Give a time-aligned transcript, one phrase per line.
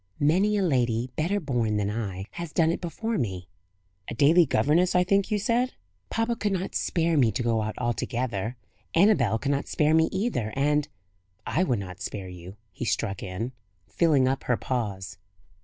[0.19, 3.47] Many a lady, better born than I, has done it before me."
[4.09, 5.73] "A daily governess, I think you said?"
[6.09, 8.57] "Papa could not spare me to go out altogether;
[8.95, 10.87] Annabel could not spare me either; and"
[11.45, 13.51] "I would not spare you," he struck in,
[13.87, 15.19] filling up her pause.